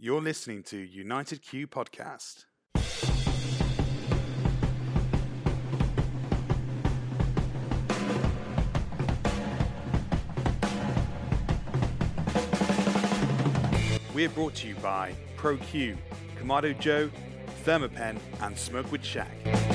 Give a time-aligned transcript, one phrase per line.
[0.00, 2.44] You're listening to United Q Podcast.
[14.14, 15.96] We're brought to you by ProQ,
[16.40, 17.10] Kamado Joe,
[17.64, 19.67] Thermapen, and Smokewood Shack.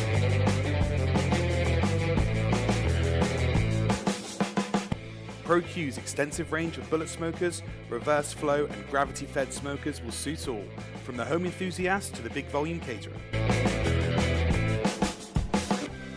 [5.54, 10.64] ProQ's extensive range of bullet smokers, reverse flow, and gravity fed smokers will suit all,
[11.04, 13.14] from the home enthusiast to the big volume caterer.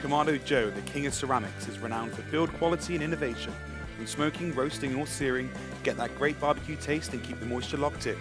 [0.01, 3.53] Kamado Joe, the king of ceramics, is renowned for build quality and innovation.
[3.99, 5.51] From smoking, roasting, or searing,
[5.83, 8.17] get that great barbecue taste and keep the moisture locked in.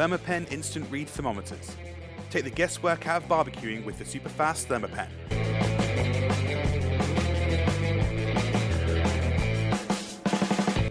[0.00, 1.76] Thermapen Instant Read Thermometers.
[2.30, 5.10] Take the guesswork out of barbecuing with the super fast Thermapen.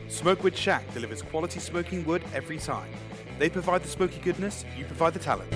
[0.07, 2.91] Smokewood Shack delivers quality smoking wood every time.
[3.39, 5.49] They provide the smoky goodness, you provide the talent.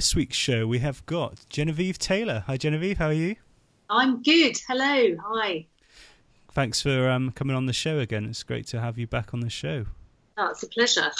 [0.00, 2.42] This week's show, we have got Genevieve Taylor.
[2.46, 2.96] Hi, Genevieve.
[2.96, 3.36] How are you?
[3.90, 4.58] I'm good.
[4.66, 5.14] Hello.
[5.26, 5.66] Hi.
[6.52, 8.24] Thanks for um, coming on the show again.
[8.24, 9.84] It's great to have you back on the show.
[10.38, 11.10] Oh, it's a pleasure.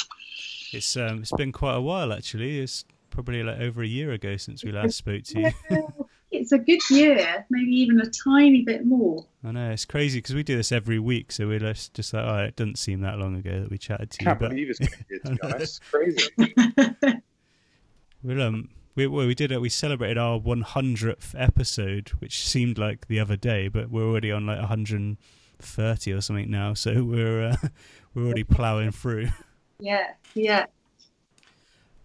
[0.73, 2.61] It's um, it's been quite a while actually.
[2.61, 5.53] It's probably like over a year ago since we last spoke to you.
[6.31, 9.27] it's a good year, maybe even a tiny bit more.
[9.45, 12.25] I know it's crazy because we do this every week, so we're just, just like,
[12.25, 14.49] oh, it doesn't seem that long ago that we chatted to Can't you.
[14.49, 15.83] believe it's been a year, to be honest.
[15.93, 17.21] Crazy.
[18.23, 19.61] Well, um, we well, we did it.
[19.61, 24.47] We celebrated our 100th episode, which seemed like the other day, but we're already on
[24.47, 26.75] like 130 or something now.
[26.75, 27.57] So we're uh,
[28.15, 29.29] we're already ploughing through.
[29.83, 30.67] Yeah, yeah.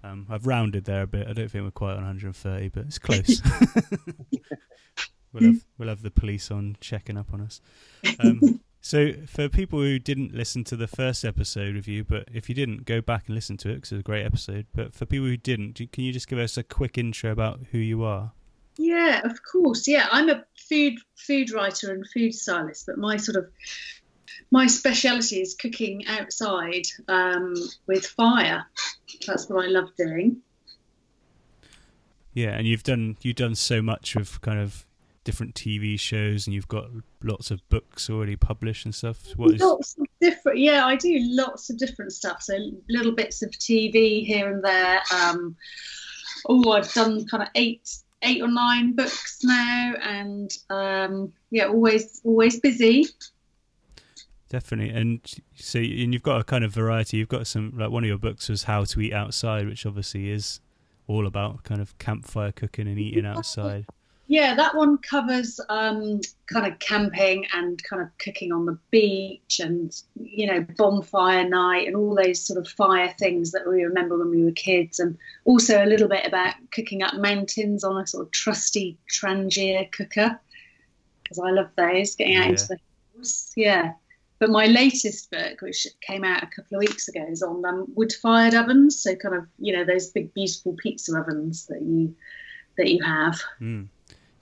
[0.02, 1.28] Um, I've rounded there a bit.
[1.28, 3.42] I don't think we're quite on 130, but it's close.
[5.34, 7.60] we'll have we'll have the police on checking up on us.
[8.22, 12.48] Um, so for people who didn't listen to the first episode of you, but if
[12.48, 14.68] you didn't, go back and listen to it because it's a great episode.
[14.76, 17.80] But for people who didn't, can you just give us a quick intro about who
[17.80, 18.34] you are?
[18.78, 19.88] Yeah, of course.
[19.88, 23.50] Yeah, I'm a food food writer and food stylist, but my sort of
[24.52, 27.56] my speciality is cooking outside um,
[27.88, 28.68] with fire.
[29.26, 30.44] That's what I love doing.
[32.36, 34.86] Yeah, and you've done you've done so much with kind of
[35.26, 36.86] different TV shows, and you've got
[37.22, 39.36] lots of books already published and stuff.
[39.36, 40.60] What is Lots of different.
[40.60, 42.42] Yeah, I do lots of different stuff.
[42.42, 45.02] So little bits of TV here and there.
[45.14, 45.58] Um,
[46.48, 47.90] oh, I've done kind of eight
[48.22, 53.08] eight or nine books now, and um, yeah, always always busy.
[54.48, 54.96] definitely?
[54.96, 55.22] And
[55.56, 57.18] so and you've got a kind of variety.
[57.18, 60.30] You've got some like one of your books was How to Eat Outside, which obviously
[60.30, 60.62] is
[61.08, 63.86] all about kind of campfire cooking and eating outside.
[64.28, 66.20] Yeah, that one covers um,
[66.52, 71.86] kind of camping and kind of cooking on the beach and, you know, bonfire night
[71.86, 75.00] and all those sort of fire things that we remember when we were kids.
[75.00, 79.92] And also a little bit about cooking up mountains on a sort of trusty Trangia
[79.92, 80.40] cooker
[81.24, 82.50] because I love those, getting out Yeah.
[82.50, 82.80] into the
[83.14, 83.54] hills.
[83.56, 83.94] Yeah.
[84.40, 87.86] But my latest book, which came out a couple of weeks ago, is on um,
[87.96, 89.00] wood-fired ovens.
[89.00, 92.16] So kind of, you know, those big, beautiful pizza ovens that you
[92.78, 93.40] that you have.
[93.62, 93.88] Mm.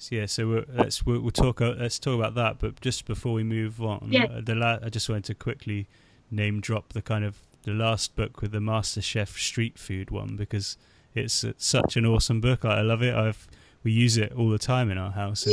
[0.03, 2.59] So yeah, so we're, let's we'll, we'll talk uh, let's talk about that.
[2.59, 4.25] But just before we move on, Yeah.
[4.25, 5.87] uh, the la- I just wanted to quickly
[6.29, 10.35] name drop the kind of the last book with the Master Chef street food one
[10.35, 10.75] because
[11.15, 12.65] it's, uh such an awesome book.
[12.65, 13.15] I, I love it.
[13.15, 13.47] I've
[13.83, 15.47] we use it all the time in our house.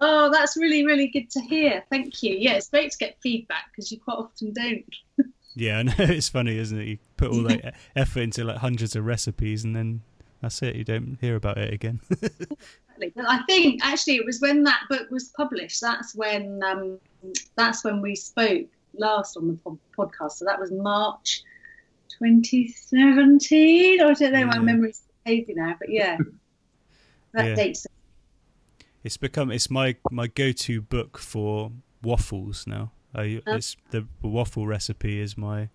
[0.00, 1.84] Oh, that's really, really good to hear.
[1.88, 2.34] Thank you.
[2.36, 4.84] Yeah, it's great to get feedback because you quite often don't.
[5.54, 6.88] yeah, I know it's funny, isn't it?
[6.88, 10.02] You put all that effort into like hundreds of recipes, and then
[10.42, 10.74] that's it.
[10.74, 12.00] You don't hear about it again.
[13.00, 13.12] Exactly.
[13.14, 15.80] But I think actually it was when that book was published.
[15.80, 16.98] That's when um,
[17.56, 20.32] that's when we spoke last on the pod- podcast.
[20.32, 21.42] So that was March
[22.18, 24.00] 2017.
[24.00, 24.38] I don't know.
[24.38, 24.44] Yeah.
[24.44, 26.16] My memory's hazy now, but yeah,
[27.32, 27.54] that Yeah.
[27.54, 27.86] date's
[29.04, 31.72] It's become it's my my go to book for
[32.02, 32.92] waffles now.
[33.14, 33.54] I Oh.
[33.54, 35.68] it's the waffle recipe is my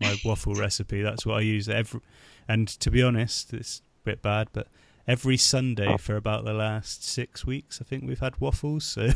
[0.00, 1.02] my waffle recipe.
[1.02, 2.00] That's what I use every.
[2.48, 4.68] And to be honest, it's a bit bad, but
[5.06, 8.84] every Sunday for about the last six weeks, I think we've had waffles.
[9.04, 9.10] So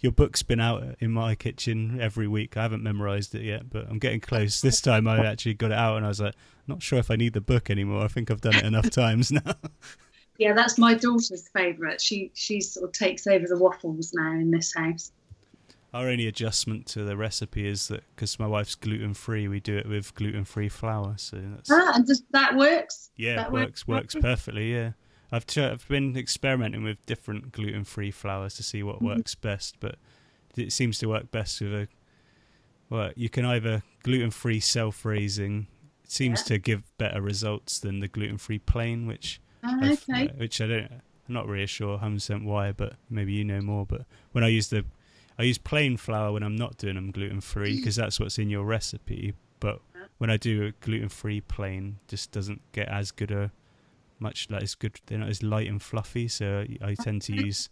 [0.00, 2.56] your book's been out in my kitchen every week.
[2.56, 4.60] I haven't memorized it yet, but I'm getting close.
[4.60, 6.34] This time I actually got it out, and I was like,
[6.66, 8.04] not sure if I need the book anymore.
[8.04, 9.54] I think I've done it enough times now.
[10.38, 12.00] Yeah, that's my daughter's favourite.
[12.00, 15.12] She she sort of takes over the waffles now in this house.
[15.92, 19.76] Our only adjustment to the recipe is that because my wife's gluten free, we do
[19.76, 21.14] it with gluten free flour.
[21.18, 23.10] So that's Ah, and does that works?
[23.16, 24.72] yeah, that works works perfectly.
[24.72, 24.92] Yeah,
[25.34, 29.02] I've tr- I've been experimenting with different gluten free flours to see what Mhm.
[29.16, 29.98] works best, but
[30.56, 31.88] it seems to work best with a
[32.90, 35.66] well, you can either gluten free self raising.
[36.04, 36.44] It seems Yeah.
[36.56, 40.28] to give better results than the gluten free plain, which I've- okay.
[40.28, 40.92] uh, which I don't.
[40.92, 43.86] I'm not really sure 100% why, but maybe you know more.
[43.86, 44.84] But when I use the,
[45.38, 48.50] I use plain flour when I'm not doing them gluten free because that's what's in
[48.50, 49.32] your recipe.
[49.58, 49.80] But
[50.18, 53.50] when I do a gluten free plain, just doesn't get as good a,
[54.24, 54.98] much like as good.
[55.06, 57.68] They're not as light and fluffy, so I tend to use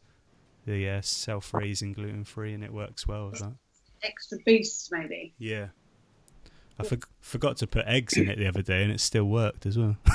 [0.67, 3.55] the uh, self raising gluten free, and it works well with that.
[4.05, 5.35] Extra boost, maybe.
[5.39, 5.69] Yeah.
[6.79, 9.67] I for- forgot to put eggs in it the other day, and it still worked
[9.67, 9.97] as well.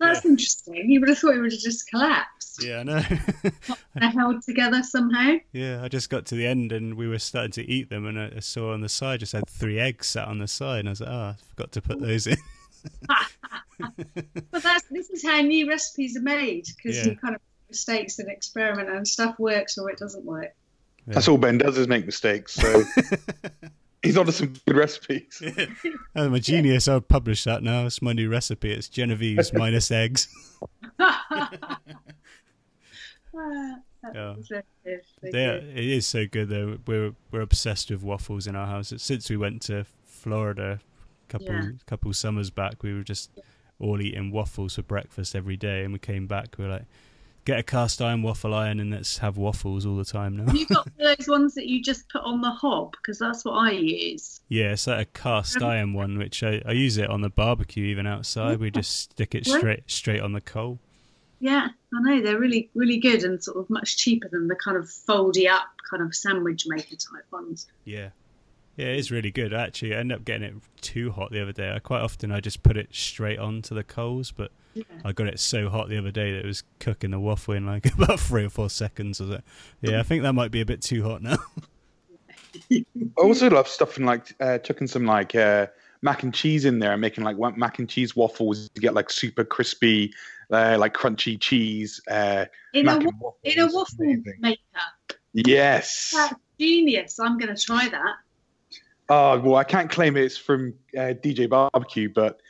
[0.00, 0.90] That's interesting.
[0.90, 2.64] You would have thought it would have just collapsed.
[2.64, 3.02] yeah, I know.
[3.94, 5.36] They're held together somehow.
[5.52, 8.18] Yeah, I just got to the end and we were starting to eat them, and
[8.18, 10.92] I saw on the side just had three eggs sat on the side, and I
[10.92, 12.38] was like, oh, I forgot to put those in.
[14.50, 17.12] But that's this is how new recipes are made because Yeah.
[17.12, 20.54] you kind of make mistakes and experiment and stuff works or it doesn't work.
[21.06, 22.54] That's all Ben does is make mistakes.
[22.54, 22.82] So
[24.02, 25.42] he's onto some good recipes.
[26.14, 26.88] I'm a genius.
[26.88, 27.86] I'll publish that now.
[27.86, 28.70] It's my new recipe.
[28.70, 30.28] It's Genevieve's minus eggs.
[30.98, 31.78] Ah,
[34.14, 34.34] Yeah.
[34.36, 35.64] was very good, very They good.
[35.78, 36.78] it is so good though.
[36.86, 38.92] We're we're obsessed with waffles in our house.
[38.96, 40.78] Since we went to Florida a
[41.30, 41.70] couple Yeah.
[41.86, 43.30] couple summers back, we were just
[43.78, 45.82] all eating waffles for breakfast every day.
[45.84, 46.84] And we came back, we were like,
[47.46, 50.52] get a cast iron waffle iron and let's have waffles all the time now.
[50.52, 52.92] You've you got those ones that you just put on the hob?
[52.92, 54.40] Because that's what I use.
[54.48, 57.84] Yeah, it's like a cast iron one, which I, I use it on the barbecue
[57.86, 58.60] even outside.
[58.60, 59.56] We just stick it Yeah.
[59.58, 60.78] straight straight on the coal.
[61.42, 64.76] Yeah, I know they're really, really good and sort of much cheaper than the kind
[64.76, 67.66] of foldy up kind of sandwich maker type ones.
[67.86, 68.10] Yeah.
[68.76, 69.52] Yeah, it is really good.
[69.52, 71.72] Actually, I ended up getting it too hot the other day.
[71.74, 74.84] I quite often I just put it straight onto the coals, but Yeah.
[75.04, 77.66] I got it so hot the other day that it was cooking the waffle in
[77.66, 79.20] like about three or four seconds.
[79.20, 79.44] Was it?
[79.82, 81.36] Yeah, I think that might be a bit too hot now.
[82.72, 82.84] I
[83.18, 85.66] also love stuffing like uh, chucking some like uh,
[86.02, 89.10] mac and cheese in there and making like mac and cheese waffles to get like
[89.10, 90.12] super crispy,
[90.50, 92.00] uh, like crunchy cheese.
[92.10, 94.34] Uh, In a mac wa- and in a waffle Amazing.
[94.40, 94.60] maker.
[95.32, 96.12] Yes.
[96.14, 97.18] That's genius.
[97.20, 98.14] I'm going to try that.
[99.10, 102.40] Oh well, I can't claim it's from uh, DJ Barbecue, but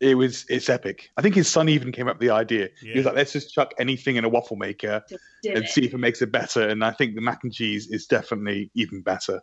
[0.00, 1.08] it was it's epic.
[1.16, 2.68] I think his son even came up with the idea.
[2.78, 5.02] He was like, "Let's just chuck anything in a waffle maker
[5.44, 5.68] and it.
[5.68, 8.70] see if it makes it better." And I think the mac and cheese is definitely
[8.74, 9.40] even better.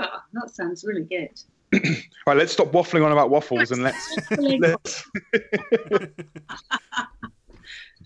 [0.00, 1.30] Oh, that sounds really good.
[1.72, 1.80] All
[2.26, 5.04] right, let's stop waffling on about waffles and let's let's.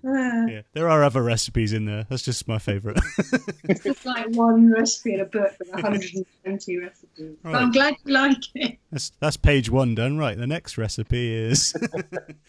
[0.07, 2.05] Uh, yeah, there are other recipes in there.
[2.11, 2.99] That's just my favourite.
[3.65, 7.37] it's just like one recipe in a book with 120 recipes.
[7.43, 8.79] But I'm glad you like it.
[8.91, 10.19] That's that's page one done.
[10.19, 11.75] Right, the next recipe is.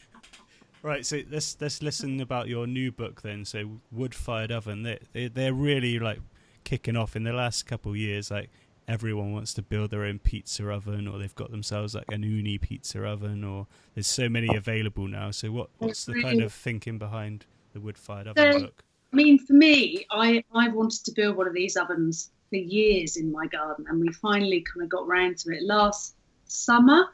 [0.81, 3.45] right, so let's let's listen about your new book then.
[3.45, 4.83] So wood fired oven.
[4.83, 6.19] They, they they're really like
[6.65, 8.29] kicking off in the last couple of years.
[8.29, 8.49] Like
[8.87, 12.59] everyone wants to build their own pizza oven, or they've got themselves like an Ooni
[12.59, 15.31] pizza oven, or there's so many available now.
[15.31, 18.83] So what what's the kind of thinking behind the wood fired oven So- book?
[19.13, 23.15] I mean, for me, I, I wanted to build one of these ovens for years
[23.15, 26.15] in my garden, and we finally kind of got round to it last
[26.47, 27.05] summer.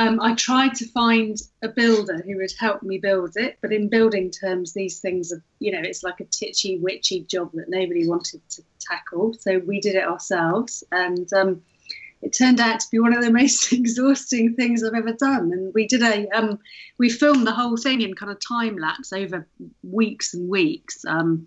[0.00, 3.90] Um, I tried to find a builder who would help me build it, but in
[3.90, 8.08] building terms, these things are, you know, it's like a titchy, witchy job that nobody
[8.08, 9.34] wanted to tackle.
[9.34, 11.60] So we did it ourselves, and um,
[12.22, 15.52] it turned out to be one of the most exhausting things I've ever done.
[15.52, 16.58] And we did a, um,
[16.98, 19.46] we filmed the whole thing in kind of time lapse over
[19.82, 21.04] weeks and weeks.
[21.06, 21.46] Um,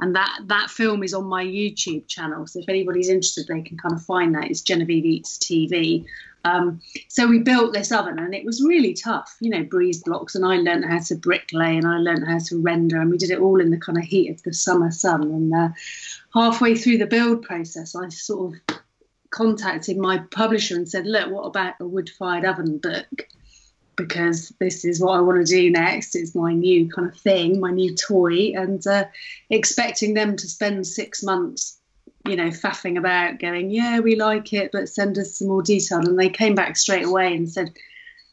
[0.00, 2.46] and that that film is on my YouTube channel.
[2.46, 4.50] So if anybody's interested, they can kind of find that.
[4.50, 6.04] It's Genevieve Eats TV.
[6.44, 9.36] Um, so we built this oven, and it was really tough.
[9.40, 12.62] You know, breeze blocks, and I learned how to bricklay, and I learned how to
[12.62, 15.22] render, and we did it all in the kind of heat of the summer sun.
[15.22, 15.68] And uh,
[16.32, 18.78] halfway through the build process, I sort of
[19.30, 23.28] contacted my publisher and said, "Look, what about a wood-fired oven book?"
[23.98, 26.14] because this is what I want to do next.
[26.14, 29.04] It's my new kind of thing, my new toy, and uh,
[29.50, 31.78] expecting them to spend six months,
[32.24, 35.98] you know, faffing about, going, yeah, we like it, but send us some more detail.
[35.98, 37.72] And they came back straight away and said,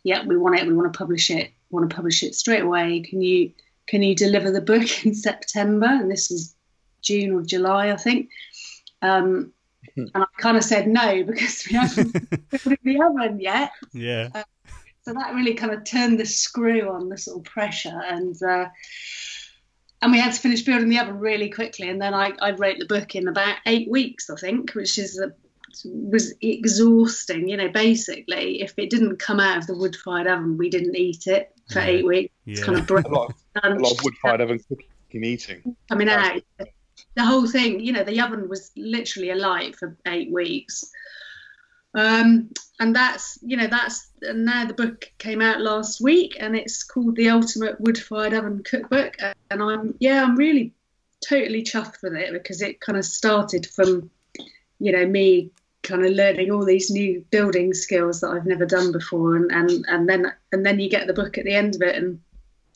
[0.04, 0.68] yeah, we want it.
[0.68, 1.50] We want to publish it.
[1.70, 3.02] We want to publish it straight away.
[3.02, 3.52] Can you
[3.88, 5.88] can you deliver the book in September?
[5.88, 6.56] And this was
[7.02, 8.30] June or July, I think.
[9.02, 9.52] Um,
[10.14, 12.14] and I kind of said no because we haven't
[12.50, 13.72] put it in the oven yet.
[13.94, 14.30] Yeah.
[14.34, 14.44] Uh,
[15.04, 18.66] so that really kind of turned the screw on the sort of pressure, and uh,
[20.02, 21.90] and we had to finish building the oven really quickly.
[21.90, 25.20] And then I, I wrote the book in about eight weeks, I think, which is
[25.20, 25.32] a,
[25.86, 27.48] was exhausting.
[27.48, 31.28] You know, basically, if it didn't come out of the wood-fired oven, we didn't eat
[31.28, 31.86] it for Yeah.
[31.88, 32.34] eight weeks.
[32.48, 32.66] It's Yeah.
[32.66, 35.76] kind of A lot of, a lot of wood-fired oven cooking and eating.
[35.88, 36.42] coming out.
[37.16, 40.92] The whole thing, you know, the oven was literally alight for eight weeks.
[41.94, 42.50] Um,
[42.82, 46.84] and that's, you know, that's, and now the book came out last week and it's
[46.84, 49.16] called The Ultimate Wood Fired Oven Cookbook.
[49.50, 50.74] And I'm, yeah, I'm really
[51.26, 54.10] totally chuffed with it because it kind of started from,
[54.80, 55.52] you know, me
[55.84, 59.38] kind of learning all these new building skills that I've never done before.
[59.38, 61.96] And, and, and then, and then you get the book at the end of it
[61.96, 62.20] and,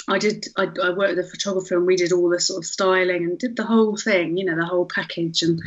[0.09, 0.47] I did.
[0.57, 3.37] I, I worked with a photographer, and we did all the sort of styling and
[3.37, 4.37] did the whole thing.
[4.37, 5.61] You know, the whole package, and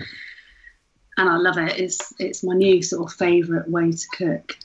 [1.17, 1.79] and I love it.
[1.79, 4.57] It's it's my new sort of favourite way to cook.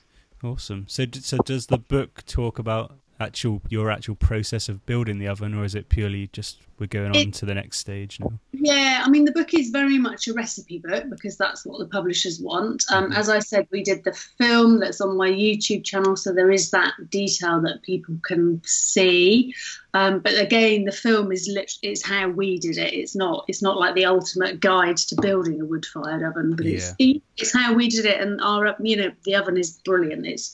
[0.44, 0.86] Awesome.
[0.88, 5.54] So, so does the book talk about actual your actual process of building the oven,
[5.54, 8.40] or is it purely just we're going on It- to the next stage now?
[8.52, 11.86] Yeah, I mean the book is very much a recipe book because that's what the
[11.86, 12.84] publishers want.
[12.92, 16.52] Um, as I said, we did the film that's on my YouTube channel, so there
[16.52, 19.54] is that detail that people can see.
[19.94, 22.94] Um, but again, the film is lit- is how we did it.
[22.94, 26.66] It's not it's not like the ultimate guide to building a wood fired oven, but
[26.66, 28.20] it's it's how we did it.
[28.20, 30.26] And our you know the oven is brilliant.
[30.26, 30.54] It's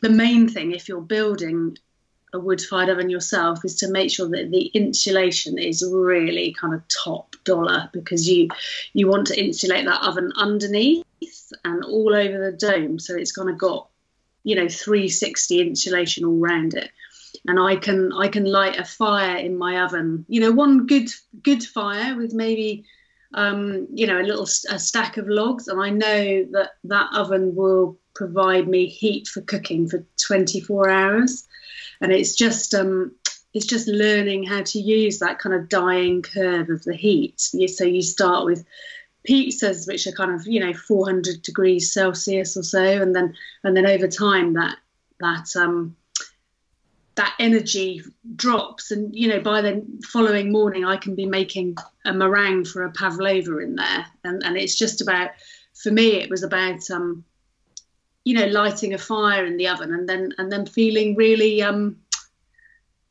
[0.00, 1.76] the main thing if you're building
[2.32, 6.74] a wood fired oven yourself is to make sure that the insulation is really kind
[6.74, 8.48] of top dollar because you
[8.92, 11.04] you want to insulate that oven underneath
[11.64, 12.98] and all over the dome.
[12.98, 13.88] So it's kind of got
[14.44, 16.90] you know 360 insulation all round it.
[17.46, 21.08] And I can I can light a fire in my oven you know one good
[21.42, 22.84] good fire with maybe
[23.34, 25.68] um, you know a little a stack of logs.
[25.68, 31.46] And I know that that oven will provide me heat for cooking for 24 hours
[32.00, 33.12] and it's just um,
[33.52, 37.40] it's just learning how to use that kind of dying curve of the heat.
[37.40, 38.64] So you start with
[39.28, 43.76] pizzas, which are kind of you know 400 degrees Celsius or so, and then and
[43.76, 44.76] then over time that
[45.18, 45.96] that um,
[47.16, 48.02] that energy
[48.36, 52.84] drops, and you know by the following morning I can be making a meringue for
[52.84, 55.30] a pavlova in there, and and it's just about
[55.74, 57.24] for me it was about um,
[58.24, 61.96] you know lighting a fire in the oven and then and then feeling really um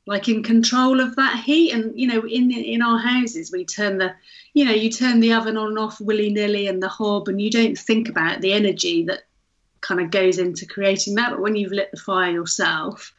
[0.06, 1.72] like in control of that heat.
[1.72, 4.14] And you know in in our houses we turn the
[4.54, 7.52] you know you turn the oven on and off willy-nilly and the hob and you
[7.52, 9.24] don't think about the energy that
[9.82, 11.32] kind of goes into creating that.
[11.32, 13.14] But when you've lit the fire yourself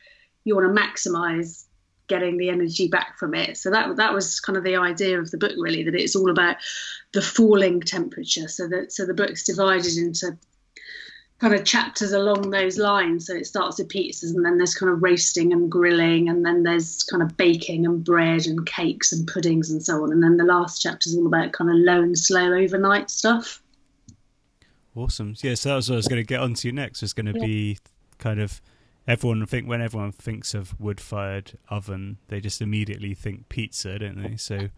[0.44, 1.64] you want to maximize
[2.08, 3.56] getting the energy back from it.
[3.56, 6.30] So that that was kind of the idea of the book really that it's all
[6.30, 6.56] about
[7.12, 8.48] the falling temperature.
[8.48, 10.36] So that so the book's divided into
[11.40, 13.26] kind of chapters along those lines.
[13.26, 16.62] So it starts with pizzas, and then there's kind of roasting and grilling, and then
[16.62, 20.12] there's kind of baking and bread and cakes and puddings and so on.
[20.12, 23.62] And then the last chapter is all about kind of low and slow overnight stuff.
[24.94, 25.34] Awesome.
[25.40, 27.00] Yeah, so that was what I was going to get onto next.
[27.00, 27.46] Was going to Yeah.
[27.46, 27.78] be
[28.18, 28.60] kind of
[29.06, 34.36] everyone think when everyone thinks of wood-fired oven, they just immediately think pizza, don't they?
[34.36, 34.68] So,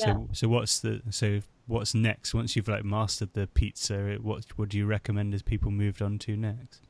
[0.00, 0.14] Yeah.
[0.14, 3.94] so, so what's the so what's next once you've like mastered the pizza?
[4.06, 6.80] it- What would you recommend as people moved on to next?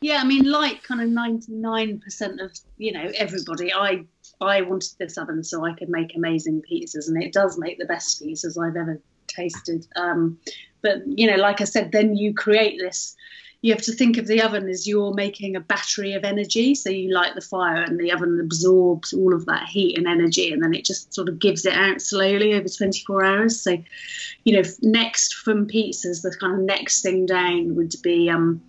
[0.00, 4.04] Yeah, I mean, like kind of ninety nine percent of you know everybody, I
[4.40, 7.84] I wanted this oven so I could make amazing pizzas, and it does make the
[7.84, 9.86] best pizzas I've ever tasted.
[9.96, 10.38] Um,
[10.82, 13.16] but you know, like I said, then you create this.
[13.60, 16.76] You have to think of the oven as you're making a battery of energy.
[16.76, 20.52] So you light the fire, and the oven absorbs all of that heat and energy,
[20.52, 23.60] and then it just sort of gives it out slowly over 24 hours.
[23.60, 23.76] So,
[24.44, 28.62] you know, next from pizzas, the kind of next thing down would be um,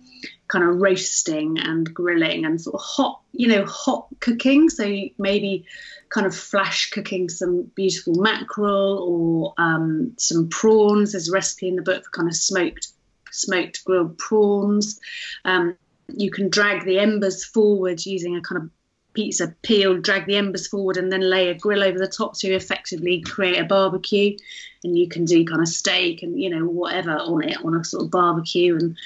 [0.48, 4.68] kind of roasting and grilling and sort of hot, you know, hot cooking.
[4.68, 4.84] So
[5.18, 5.66] maybe
[6.08, 11.12] kind of flash cooking some beautiful mackerel or um, some prawns.
[11.12, 12.88] There's a recipe in the book for kind of smoked
[13.32, 15.00] smoked grilled prawns.
[15.44, 15.76] Um,
[16.08, 18.70] you can drag the embers forward using a kind of
[19.12, 22.48] pizza peel, drag the embers forward, and then lay a grill over the top to
[22.52, 24.36] effectively create a barbecue.
[24.84, 27.84] And you can do kind of steak and you know whatever on it on a
[27.84, 28.96] sort of barbecue, and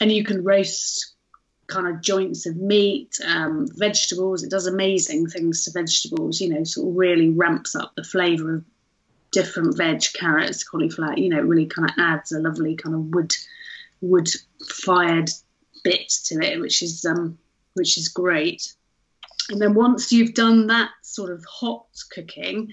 [0.00, 1.14] and you can roast
[1.66, 4.42] kind of joints of meat, um, vegetables.
[4.42, 6.40] It does amazing things to vegetables.
[6.40, 8.64] You know, sort of really ramps up the flavour of
[9.36, 11.18] different veg, carrots, cauliflower.
[11.18, 13.34] You know, really kind of adds a lovely kind of wood
[14.00, 14.30] wood
[14.66, 15.30] fired
[15.84, 17.38] bit to it, which is um,
[17.74, 18.72] which is great.
[19.50, 22.72] And then once you've done that sort of hot cooking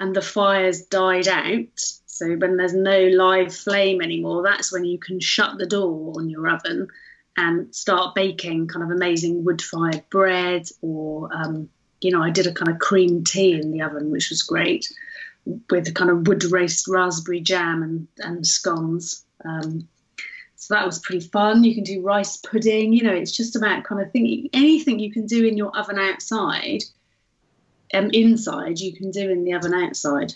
[0.00, 4.98] and the fire's died out, so when there's no live flame anymore, that's when you
[4.98, 6.88] can shut the door on your oven
[7.36, 11.68] and start baking kind of amazing wood fired bread or, um,
[12.00, 14.92] you know, I did a kind of cream tea in the oven, which was great
[15.70, 19.24] with kind of wood roast raspberry jam and, and scones.
[19.44, 19.88] Um,
[20.56, 21.64] so that was pretty fun.
[21.64, 22.92] You can do rice pudding.
[22.92, 25.98] You know, it's just about kind of thinking anything you can do in your oven
[25.98, 26.82] outside,
[27.94, 30.34] um, inside you can do in the oven outside.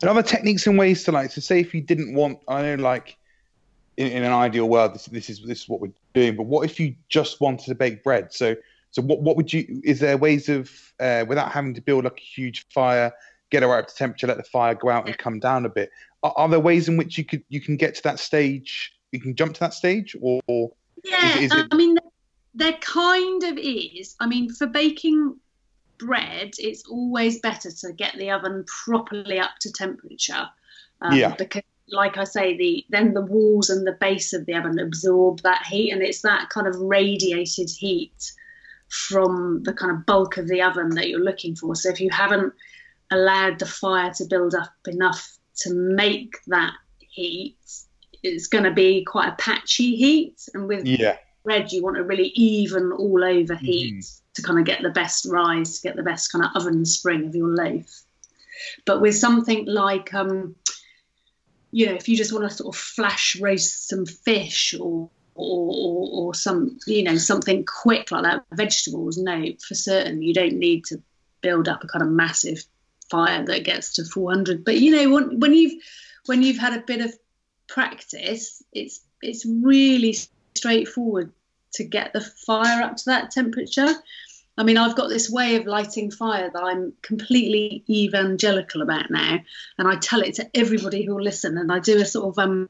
[0.00, 2.74] And other techniques and ways to like to say if you didn't want, I know,
[2.74, 3.16] like
[3.96, 6.36] in, in an ideal world, this, this is this is what we're doing.
[6.36, 8.32] But what if you just wanted to bake bread?
[8.32, 8.56] So
[8.90, 9.80] so what what would you?
[9.84, 13.12] Is there ways of uh, without having to build like a huge fire,
[13.52, 15.68] get it right up to temperature, let the fire go out and come down a
[15.68, 15.90] bit?
[16.24, 18.92] Are, are there ways in which you could you can get to that stage?
[19.12, 20.40] You can jump to that stage, or
[21.04, 21.66] yeah, is, is it...
[21.70, 21.98] I mean,
[22.54, 24.16] there kind of is.
[24.18, 25.36] I mean, for baking
[25.98, 30.48] bread, it's always better to get the oven properly up to temperature.
[31.02, 31.34] Um, yeah.
[31.36, 35.40] Because, like I say, the then the walls and the base of the oven absorb
[35.42, 38.32] that heat, and it's that kind of radiated heat
[38.88, 41.74] from the kind of bulk of the oven that you're looking for.
[41.74, 42.52] So if you haven't
[43.12, 47.56] allowed the fire to build up enough to make that heat,
[48.22, 50.48] it's going to be quite a patchy heat.
[50.54, 51.18] And with yeah.
[51.44, 53.94] bread, you want a really even all over heat.
[53.94, 56.84] Mm-hmm to kind of get the best rise, to get the best kind of oven
[56.84, 58.02] spring of your loaf.
[58.84, 60.54] But with something like, um,
[61.70, 65.72] you know, if you just want to sort of flash roast some fish or or,
[65.74, 70.58] or, or some, you know, something quick like that, vegetables, no, for certain, you don't
[70.58, 71.02] need to
[71.40, 72.62] build up a kind of massive
[73.10, 74.64] fire that gets to 400.
[74.64, 75.82] But you know, when, when you've
[76.26, 77.14] when you've had a bit of
[77.68, 80.16] practice, it's it's really
[80.54, 81.32] straightforward
[81.74, 83.94] to get the fire up to that temperature.
[84.58, 89.38] I mean, I've got this way of lighting fire that I'm completely evangelical about now,
[89.78, 91.56] and I tell it to everybody who'll listen.
[91.56, 92.68] And I do a sort of um,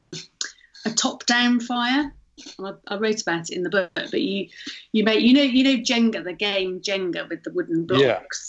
[0.84, 2.14] a top-down fire.
[2.58, 4.48] I, I, wrote about it in the book, but you
[4.92, 8.02] you make you know you know Jenga, the game Jenga with the wooden blocks.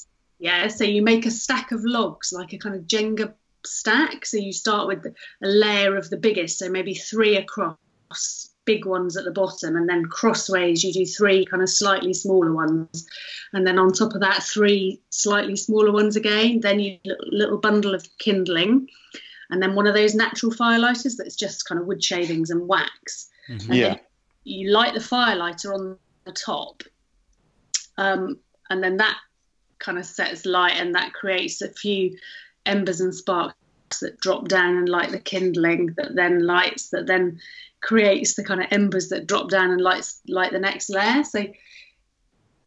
[0.08, 0.13] Yeah.
[0.44, 0.68] Yeah.
[0.68, 3.34] So you make a stack of logs, like a kind of Jenga
[3.66, 4.26] stack.
[4.26, 9.16] So you start with a layer of the biggest, so maybe three across big ones
[9.16, 13.08] at the bottom, and then crossways you do three kind of slightly smaller ones,
[13.54, 16.60] and then on top of that three slightly smaller ones again.
[16.60, 16.98] Then you
[17.32, 18.90] little bundle of kindling,
[19.50, 23.30] and then one of those natural firelighters that's just kind of wood shavings and wax.
[23.50, 23.72] Mm-hmm.
[23.72, 23.98] And yeah.
[24.44, 26.84] You light the firelighter on the top,
[27.98, 29.18] um, and then that
[29.84, 32.18] kind of sets light, and that creates a few
[32.66, 33.56] embers and sparks
[34.02, 37.40] that drop down and light the kindling that then lights that then
[37.82, 41.24] creates the kind of embers that drop down and lights light the next layer.
[41.24, 41.46] So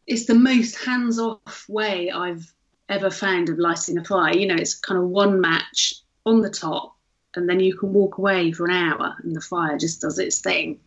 [0.05, 2.53] it's the most hands-off way I've
[2.87, 4.37] ever found of lighting a fire.
[4.37, 6.95] You know, it's kind of one match on the top,
[7.35, 10.39] and then you can walk away for an hour, and the fire just does its
[10.39, 10.79] thing,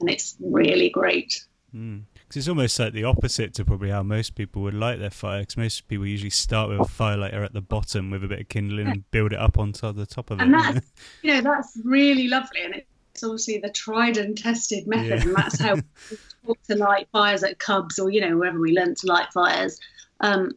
[0.00, 1.44] and it's really great.
[1.74, 2.02] Mm.
[2.34, 5.42] Cause it's almost like the opposite to probably how most people would light their fire.
[5.42, 8.48] Because most people usually start with a firelighter at the bottom with a bit of
[8.48, 10.42] kindling and build it up onto the top of it.
[10.42, 10.92] And that's,
[11.22, 15.28] you know, that's really lovely, and it's obviously the tried and tested method, yeah.
[15.28, 15.74] and that's how
[16.10, 19.32] we talk to light fires at Cubs or you know wherever we learn to light
[19.32, 19.78] fires.
[20.18, 20.54] Um,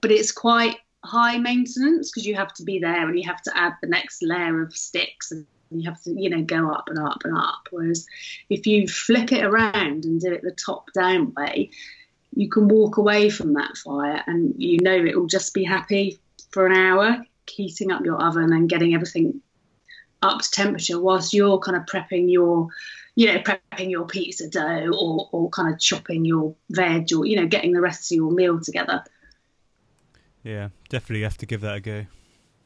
[0.00, 3.56] but it's quite high maintenance because you have to be there and you have to
[3.56, 6.98] add the next layer of sticks and you have to you know go up and
[6.98, 7.68] up and up.
[7.70, 8.06] Whereas
[8.48, 11.70] if you flip it around and do it the top down way,
[12.34, 16.18] you can walk away from that fire and you know it will just be happy
[16.50, 19.40] for an hour, heating up your oven and getting everything
[20.22, 22.68] up to temperature whilst you're kind of prepping your
[23.14, 27.36] you know prepping your pizza dough or, or kind of chopping your veg or you
[27.36, 29.04] know getting the rest of your meal together
[30.42, 32.06] yeah definitely have to give that a go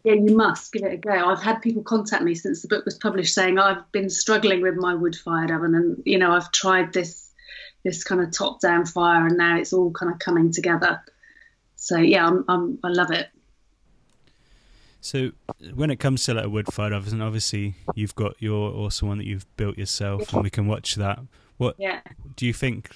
[0.05, 2.85] yeah you must give it a go i've had people contact me since the book
[2.85, 6.33] was published saying oh, i've been struggling with my wood fired oven and you know
[6.33, 7.31] i've tried this
[7.85, 11.01] this kind of top down fire and now it's all kind of coming together
[11.77, 13.29] so yeah I'm, I'm i love it
[15.03, 15.33] so
[15.75, 19.19] when it comes to like a wood fired oven, obviously you've got your awesome one
[19.19, 21.19] that you've built yourself, and we can watch that.
[21.57, 22.03] What yeah.
[22.37, 22.95] do you think?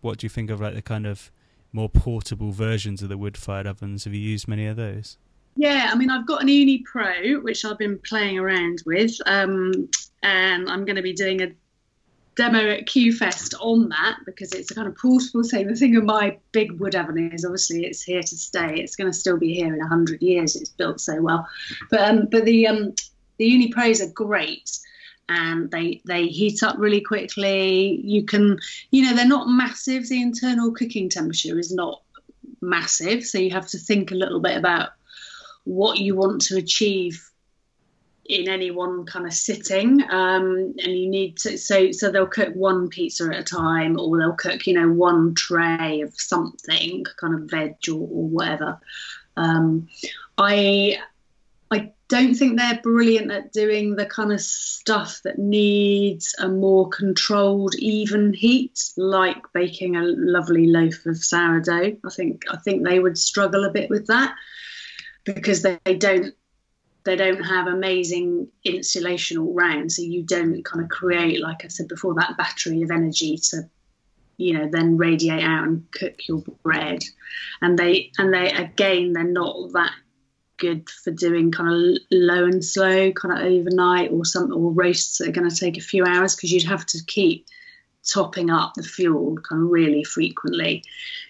[0.00, 1.32] What do you think of like the kind of
[1.72, 4.04] more portable versions of the wood fired ovens?
[4.04, 5.18] Have you used many of those?
[5.58, 9.90] Yeah, I mean, I've got an Ooni Pro which I've been playing around with, um,
[10.22, 11.48] and I'm going to be doing a
[12.36, 15.66] demo at QFest on that because it's a kind of portable thing.
[15.66, 18.76] The thing of my big wood oven is obviously it's here to stay.
[18.76, 20.54] It's going to still be here in hundred years.
[20.54, 21.48] It's built so well,
[21.90, 22.94] but um, but the um,
[23.38, 24.70] the Ooni Pros are great,
[25.28, 28.00] and they they heat up really quickly.
[28.04, 28.60] You can,
[28.92, 30.08] you know, they're not massive.
[30.08, 32.00] The internal cooking temperature is not
[32.60, 34.90] massive, so you have to think a little bit about
[35.64, 37.28] what you want to achieve
[38.28, 42.54] in any one kind of sitting um, and you need to so so they'll cook
[42.54, 47.34] one pizza at a time or they'll cook you know one tray of something kind
[47.34, 48.78] of veg or, or whatever.
[49.36, 49.88] Um,
[50.36, 50.98] i
[51.70, 56.88] i don't think they're brilliant at doing the kind of stuff that needs a more
[56.88, 61.96] controlled even heat like baking a lovely loaf of sourdough.
[62.04, 64.34] I think i think they would struggle a bit with that
[65.24, 66.34] because they, don't
[67.04, 71.68] they don't have amazing insulation all round, so you don't kind of create, like I
[71.68, 73.62] said before, that battery of energy to,
[74.36, 77.02] you know, then radiate out and cook your bread.
[77.62, 79.92] And they and they again, they're not that
[80.58, 85.18] good for doing kind of low and slow, kind of overnight or some or roasts
[85.18, 87.46] that are going to take a few hours because you'd have to keep
[88.06, 90.84] topping up the fuel kind of really frequently.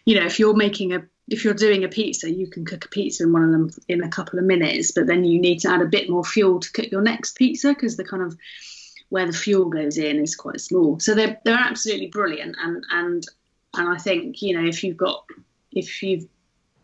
[0.04, 2.88] You know, if you're making a if you're doing a pizza, you can cook a
[2.88, 5.70] pizza in one of them in a couple of minutes, but then you need to
[5.70, 8.36] add a bit more fuel to cook your next pizza because the kind of
[9.10, 10.98] where the fuel goes in is quite small.
[11.00, 13.24] So they're they're absolutely brilliant, and and
[13.74, 15.24] and I think you know if you've got
[15.72, 16.26] if you've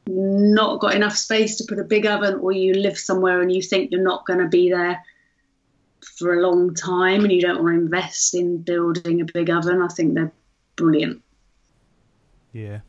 [0.06, 3.62] not got enough space to put a big oven, or you live somewhere and you
[3.62, 5.02] think you're not going to be there
[6.18, 9.80] for a long time, and you don't want to invest in building a big oven,
[9.80, 10.32] I think they're
[10.76, 11.22] brilliant.
[12.52, 12.80] Yeah,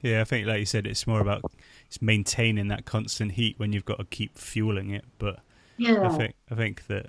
[0.00, 1.42] yeah, I think, like you said, it's more about
[1.86, 5.04] it's maintaining that constant heat when you've got to keep fueling it.
[5.18, 5.40] But
[5.76, 7.06] yeah, I think I think that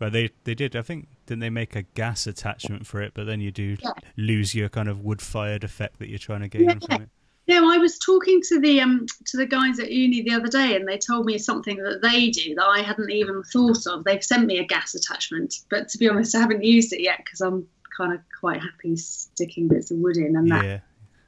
[0.00, 0.74] well, they they did.
[0.74, 3.12] I think didn't they make a gas attachment for it?
[3.14, 3.92] But then you do yeah.
[4.16, 6.78] lose your kind of wood fired effect that you're trying to gain yeah.
[6.78, 7.10] from it.
[7.48, 10.76] No, I was talking to the um to the guys at Ooni the other day,
[10.76, 14.04] and they told me something that they do that I hadn't even thought of.
[14.04, 17.18] They've sent me a gas attachment, but to be honest, I haven't used it yet
[17.18, 20.78] because I'm kind of quite happy sticking bits of wood in, and that yeah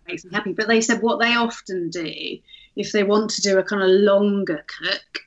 [0.06, 0.52] makes me happy.
[0.52, 2.38] But they said what they often do
[2.76, 5.22] if they want to do a kind of longer cook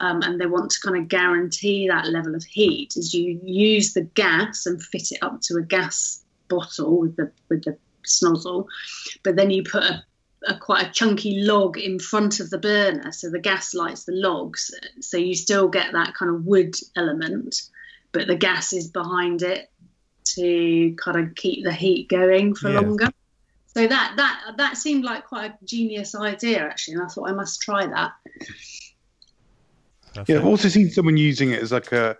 [0.00, 3.94] um, and they want to kind of guarantee that level of heat is you use
[3.94, 8.66] the gas and fit it up to a gas bottle with the with the snozzle,
[9.22, 10.04] but then you put a,
[10.46, 14.12] a quite a chunky log in front of the burner so the gas lights the
[14.12, 17.62] logs so you still get that kind of wood element
[18.12, 19.70] but the gas is behind it
[20.24, 22.80] to kind of keep the heat going for yeah.
[22.80, 23.08] longer
[23.76, 27.32] so that that that seemed like quite a genius idea actually, and I thought I
[27.32, 28.12] must try that.
[30.28, 32.16] Yeah, I've also seen someone using it as like a,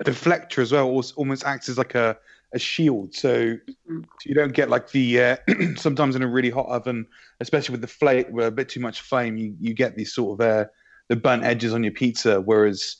[0.00, 2.18] a deflector as well, almost acts as like a,
[2.54, 4.00] a shield, so, mm-hmm.
[4.00, 5.36] so you don't get like the uh,
[5.76, 7.06] sometimes in a really hot oven,
[7.40, 10.40] especially with the flame, with a bit too much flame, you, you get these sort
[10.40, 10.64] of uh,
[11.08, 12.96] the burnt edges on your pizza, whereas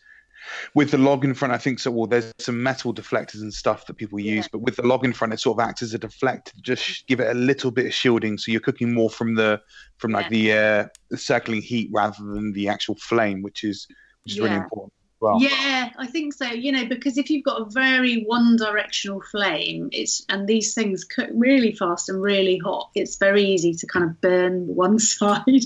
[0.75, 1.91] with the log in front, I think so.
[1.91, 4.49] Well, there's some metal deflectors and stuff that people use, yeah.
[4.53, 7.21] but with the log in front, it sort of acts as a deflector, just give
[7.21, 9.61] it a little bit of shielding, so you're cooking more from the
[9.99, 10.85] from like yeah.
[11.11, 13.87] the, uh, circling heat rather than the actual flame, which is
[14.25, 14.45] which is yeah.
[14.45, 15.41] really important well.
[15.41, 16.47] Yeah, I think so.
[16.47, 21.31] You know, because if you've got a very one-directional flame, it's and these things cook
[21.33, 22.91] really fast and really hot.
[22.95, 25.65] It's very easy to kind of burn one side.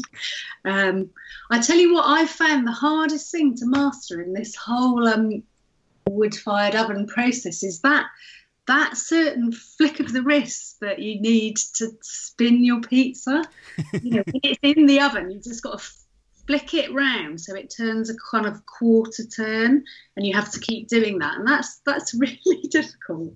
[0.64, 1.10] Um,
[1.50, 5.42] I tell you what, I found the hardest thing to master in this whole um,
[6.08, 8.06] wood-fired oven process is that
[8.66, 13.42] that certain flick of the wrist that you need to spin your pizza.
[14.00, 15.84] you know, it's in the oven, you've just got to
[16.50, 19.84] flick it round so it turns a kind of quarter turn
[20.16, 23.32] and you have to keep doing that and that's that's really difficult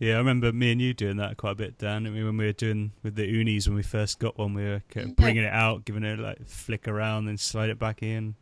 [0.00, 2.06] yeah, I remember me and you doing that quite a bit, Dan.
[2.06, 4.64] I mean, when we were doing with the Oonis when we first got one, we
[4.64, 4.82] were
[5.16, 8.34] bringing it out, giving it like flick around, then slide it back in.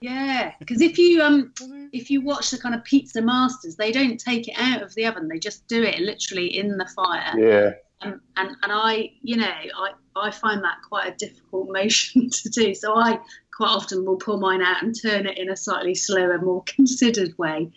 [0.00, 1.54] Yeah, because if you um
[1.92, 5.06] if you watch the kind of pizza masters, they don't take it out of the
[5.06, 7.32] oven; they just do it literally in the fire.
[7.38, 7.70] Yeah.
[8.02, 12.48] And and, and I, you know, I I find that quite a difficult motion to
[12.48, 12.74] do.
[12.74, 13.18] So I
[13.54, 17.36] quite often will pull mine out and turn it in a slightly slower, more considered
[17.38, 17.70] way.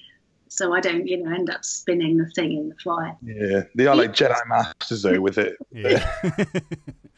[0.49, 3.15] So I don't, you know, end up spinning the thing in the fire.
[3.21, 5.55] Yeah, they are like Jedi masters though with it.
[5.71, 6.09] Yeah.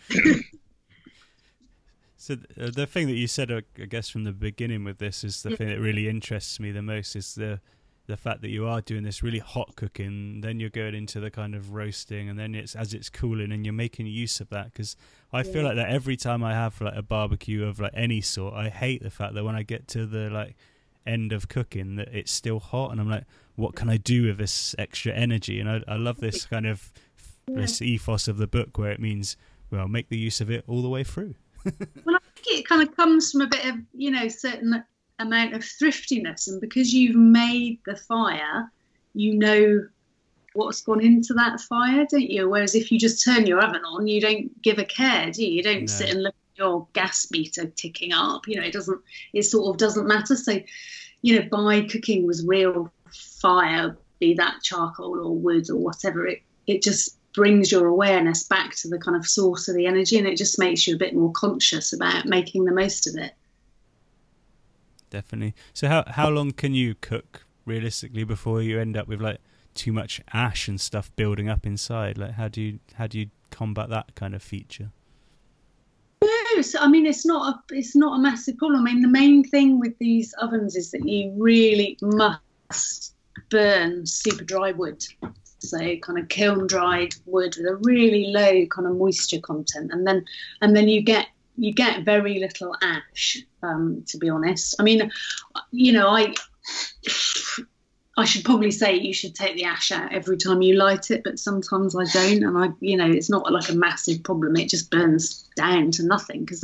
[2.18, 5.44] so uh, the thing that you said, I guess, from the beginning with this is
[5.44, 7.62] the thing that really interests me the most is the
[8.08, 11.32] the fact that you are doing this really hot cooking, then you're going into the
[11.32, 14.66] kind of roasting, and then it's as it's cooling, and you're making use of that.
[14.66, 14.96] Because
[15.32, 15.52] I yeah.
[15.52, 18.70] feel like that every time I have like a barbecue of like any sort, I
[18.70, 20.56] hate the fact that when I get to the like
[21.06, 24.38] end of cooking, that it's still hot, and I'm like, what can I do with
[24.38, 25.60] this extra energy?
[25.60, 26.92] And I, I love this kind of
[27.48, 27.62] yeah.
[27.62, 29.38] this ethos of the book where it means,
[29.70, 31.36] well, make the use of it all the way through.
[31.66, 34.84] well, I think it kind of comes from a bit of you know certain
[35.22, 38.72] amount of thriftiness, and because you've made the fire,
[39.14, 39.88] you know
[40.54, 42.50] what's gone into that fire, don't you?
[42.50, 45.52] Whereas if you just turn your oven on, you don't give a care, do you?
[45.52, 45.88] You don't No.
[45.88, 48.48] sit and look at your gas meter ticking up.
[48.48, 49.00] You know, it doesn't.
[49.34, 50.36] It sort of doesn't matter.
[50.36, 50.60] So,
[51.22, 52.92] you know, by cooking with real
[53.42, 58.76] fire, be that charcoal or wood or whatever, it it just brings your awareness back
[58.76, 61.16] to the kind of source of the energy, and it just makes you a bit
[61.16, 63.34] more conscious about making the most of it.
[65.12, 65.54] Definitely.
[65.74, 69.40] So how how long can you cook realistically before you end up with like
[69.76, 72.18] too much ash and stuff building up inside?
[72.18, 74.90] Like how do you how do you combat that kind of feature?
[76.24, 78.88] No, so, I mean it's not a it's not a massive problem.
[78.88, 83.14] I mean the main thing with these ovens is that you really must
[83.50, 85.04] burn super dry wood,
[85.60, 90.08] so kind of kiln dried wood with a really low kind of moisture content, and
[90.08, 90.24] then
[90.62, 91.28] and then you get
[91.62, 93.38] you get very little ash.
[93.62, 95.12] Um, to be honest, I mean,
[95.72, 96.34] you know, I
[98.18, 101.24] I should probably say you should take the ash out every time you light it,
[101.24, 104.56] but sometimes I don't, and I, you know, it's not like a massive problem.
[104.56, 106.64] It just burns down to nothing because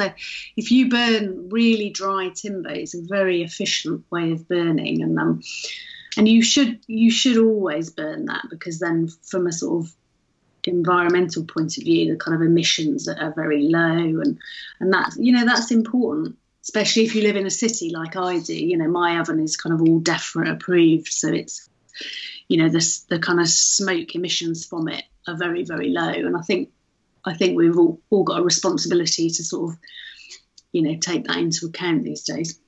[0.58, 5.42] if you burn really dry timber, it's a very efficient way of burning, and um,
[6.18, 9.96] and you should you should always burn that because then from a sort of
[10.68, 14.38] environmental point of view, the kind of emissions that are very low, and
[14.80, 18.40] and that's you know that's important especially if you live in a city like I
[18.40, 18.54] do.
[18.54, 21.70] You know, my oven is kind of all DEFRA approved, so it's
[22.48, 26.36] you know the the kind of smoke emissions from it are very very low, and
[26.36, 26.70] I think
[27.26, 29.80] I think we've all, all got a responsibility to sort of
[30.72, 32.60] you know take that into account these days.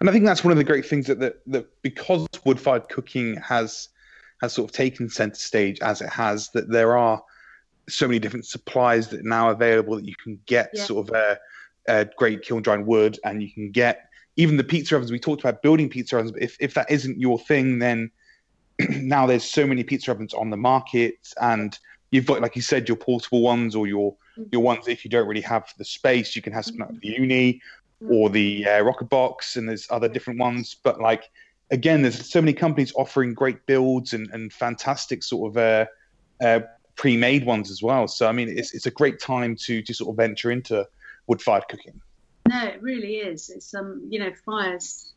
[0.00, 2.88] And I think that's one of the great things that that, that because wood fired
[2.88, 3.88] cooking has
[4.40, 7.22] has sort of taken center stage as it has, that there are
[7.88, 10.84] so many different supplies that are now available that you can get Yeah.
[10.84, 11.38] sort of a,
[11.88, 15.12] a great kiln dried wood, and you can get even the pizza ovens.
[15.12, 18.10] We talked about building pizza ovens, but if if that isn't your thing, then
[18.90, 21.78] now there's so many pizza ovens on the market, and
[22.10, 24.48] you've got like you said your portable ones or your mm.
[24.52, 27.22] your ones if you don't really have the space, you can have something like mm-hmm.
[27.22, 27.60] the Ooni
[28.02, 28.14] mm.
[28.14, 30.76] or the uh, Roccbox, and there's other different ones.
[30.82, 31.24] But like
[31.70, 35.86] again, there's so many companies offering great builds and, and fantastic sort of uh,
[36.44, 36.60] uh,
[36.96, 38.08] pre-made ones as well.
[38.08, 40.86] So I mean, it's it's a great time to to sort of venture into
[41.26, 42.00] wood-fired cooking.
[42.48, 43.50] No, it really is.
[43.50, 45.12] It's um, you know, fires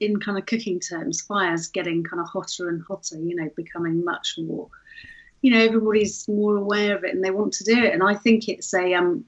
[0.00, 3.18] in kind of cooking terms, fires getting kind of hotter and hotter.
[3.18, 4.68] You know, becoming much more.
[5.42, 7.92] You know, everybody's more aware of it and they want to do it.
[7.92, 9.26] And I think it's a um,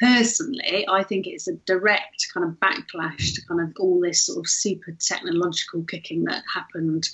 [0.00, 4.38] personally, I think it's a direct kind of backlash to kind of all this sort
[4.38, 7.08] of super technological cooking that happened.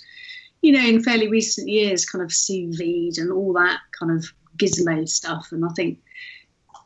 [0.61, 4.25] You know, in fairly recent years, kind of sous vide and all that kind of
[4.57, 5.49] gizmo stuff.
[5.51, 5.99] And I think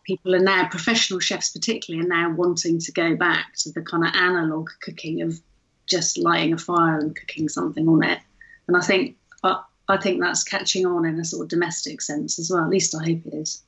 [0.04, 4.06] people are now professional chefs particularly are now wanting to go back to the kind
[4.06, 5.40] of analog cooking of
[5.86, 8.20] just lighting a fire and cooking something on it
[8.68, 12.40] and i think I, I think that's catching on in a sort of domestic sense
[12.40, 13.64] as well at least i hope it is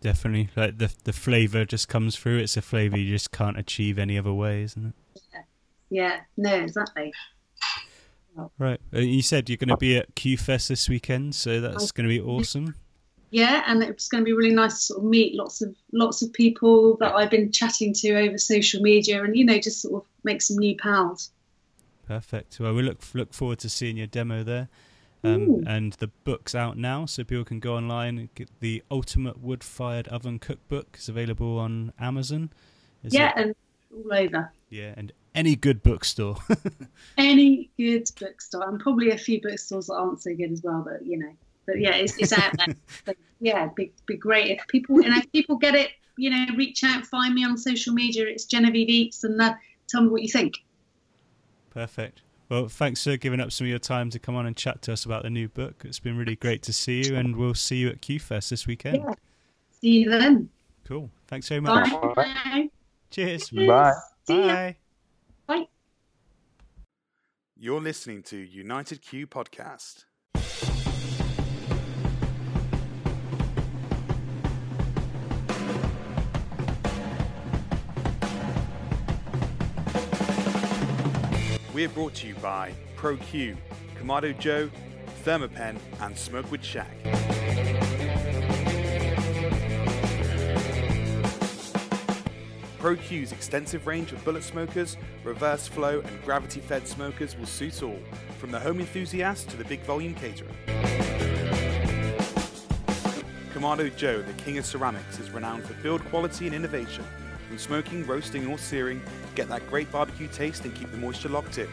[0.00, 0.50] Definitely.
[0.56, 2.38] Like the the flavour just comes through.
[2.38, 4.94] It's a flavour you just can't achieve any other way, isn't it?
[5.32, 5.40] yeah
[5.90, 6.20] yeah.
[6.36, 7.12] no exactly
[8.58, 8.80] Right.
[8.94, 12.14] Uh, You said you're going to be at QFest this weekend, so that's going to
[12.14, 12.74] be awesome.
[13.30, 16.22] yeah and it's going to be really nice to sort of meet lots of lots
[16.22, 19.94] of people that i've been chatting to over social media and you know just sort
[20.02, 21.30] of make some new pals
[22.06, 22.60] Perfect.
[22.60, 24.68] Well, we look look forward to seeing your demo there.
[25.26, 29.40] Um, and the book's out now, so people can go online and get the Ultimate
[29.40, 30.96] Wood Fired Oven Cookbook.
[30.98, 32.50] is available on Amazon.
[33.04, 33.46] Is yeah it?
[33.46, 33.54] and
[33.92, 36.36] all over yeah, and any good bookstore.
[37.18, 40.82] any good bookstore, and probably a few bookstores that aren't so good as well.
[40.82, 41.32] But you know,
[41.66, 42.74] but yeah, it's, it's out there.
[43.06, 45.90] So, yeah, be be great if people and if people get it.
[46.18, 48.26] You know, reach out, find me on social media.
[48.26, 49.54] It's Genevieve Eats, and uh,
[49.86, 50.64] tell me what you think.
[51.70, 52.22] Perfect.
[52.48, 54.92] Well, thanks for giving up some of your time to come on and chat to
[54.92, 55.82] us about the new book.
[55.84, 58.98] It's been really great to see you, and we'll see you at QFest this weekend.
[58.98, 59.14] Yeah.
[59.80, 60.48] See you then.
[60.84, 61.10] Cool.
[61.26, 61.90] Thanks very much.
[62.14, 62.70] Bye.
[63.10, 63.50] Cheers.
[63.50, 63.92] Bye.
[64.28, 64.46] See.
[64.46, 64.76] Bye.
[65.46, 65.68] Bye.
[67.58, 70.04] You're listening to United Q Podcast.
[81.76, 83.54] We're brought to you by ProQ,
[84.00, 84.70] Kamado Joe,
[85.24, 86.90] Thermapen, and Smokewood Shack.
[92.78, 98.00] ProQ's extensive range of bullet smokers, reverse flow, and gravity fed smokers will suit all,
[98.38, 100.48] from the home enthusiast to the big volume caterer.
[103.52, 107.04] Kamado Joe, the king of ceramics, is renowned for build quality and innovation,
[107.48, 109.00] From smoking, roasting, or searing,
[109.34, 111.68] get that great barbecue taste and keep the moisture locked in.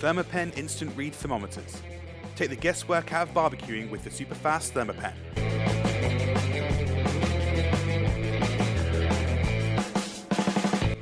[0.00, 1.80] Thermapen instant read thermometers.
[2.36, 5.14] Take the guesswork out of barbecuing with the superfast Thermapen.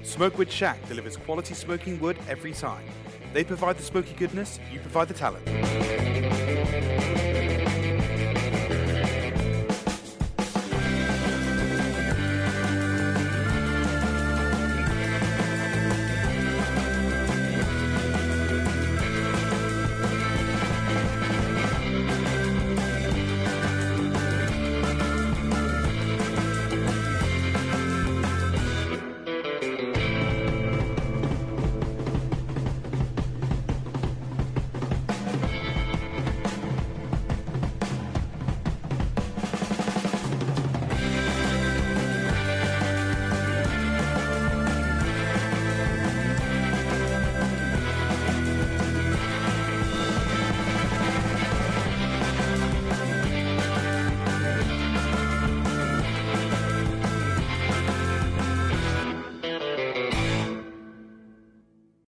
[0.04, 2.84] Smokewood Shack delivers quality smoking wood every time.
[3.32, 5.48] They provide the smoky goodness, you provide the talent.